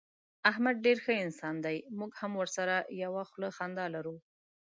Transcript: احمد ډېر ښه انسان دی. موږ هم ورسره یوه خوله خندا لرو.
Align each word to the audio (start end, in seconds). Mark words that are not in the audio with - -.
احمد 0.51 0.75
ډېر 0.85 0.97
ښه 1.05 1.13
انسان 1.25 1.55
دی. 1.65 1.77
موږ 1.99 2.11
هم 2.21 2.31
ورسره 2.41 2.75
یوه 3.03 3.21
خوله 3.29 3.49
خندا 3.57 3.85
لرو. 3.95 4.15